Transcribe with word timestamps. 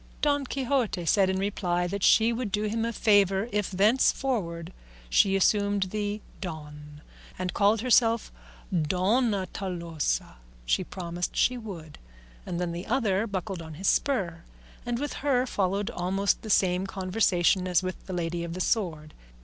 Don 0.23 0.45
Quixote 0.47 1.05
said 1.05 1.29
in 1.29 1.37
reply 1.37 1.85
that 1.85 2.01
she 2.01 2.33
would 2.33 2.51
do 2.51 2.63
him 2.63 2.85
a 2.85 2.91
favour 2.91 3.47
if 3.51 3.69
thenceforward 3.69 4.73
she 5.11 5.35
assumed 5.35 5.83
the 5.91 6.21
"Don" 6.41 7.03
and 7.37 7.53
called 7.53 7.81
herself 7.81 8.31
Dona 8.73 9.45
Tolosa. 9.53 10.37
She 10.65 10.83
promised 10.83 11.35
she 11.35 11.55
would, 11.55 11.99
and 12.47 12.59
then 12.59 12.71
the 12.71 12.87
other 12.87 13.27
buckled 13.27 13.61
on 13.61 13.75
his 13.75 13.87
spur, 13.87 14.41
and 14.87 14.97
with 14.97 15.13
her 15.21 15.45
followed 15.45 15.91
almost 15.91 16.41
the 16.41 16.49
same 16.49 16.87
conversation 16.87 17.67
as 17.67 17.83
with 17.83 18.03
the 18.07 18.13
lady 18.13 18.43
of 18.43 18.53
the 18.55 18.59
sword. 18.59 19.13